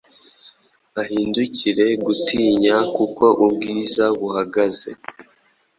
[1.01, 4.91] uhindukire gutinya kuko Ubwiza buhagaze